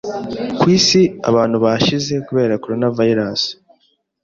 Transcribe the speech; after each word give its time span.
Ku 0.59 0.65
isi 0.77 1.01
abantu 1.29 1.57
bashize 1.63 2.13
kubera 2.27 2.59
Coronavirus 2.63 3.41